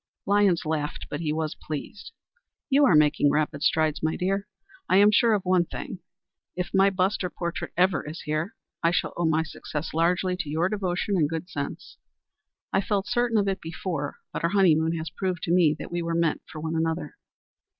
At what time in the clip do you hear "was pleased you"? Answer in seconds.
1.31-2.85